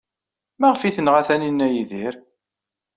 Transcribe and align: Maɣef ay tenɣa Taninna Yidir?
Maɣef 0.59 0.81
ay 0.81 0.93
tenɣa 0.95 1.21
Taninna 1.27 1.67
Yidir? 1.73 2.15